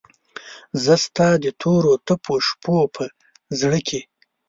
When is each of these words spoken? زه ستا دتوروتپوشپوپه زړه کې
زه 0.83 0.93
ستا 1.05 1.29
دتوروتپوشپوپه 1.43 3.05
زړه 3.59 3.79
کې 3.87 4.01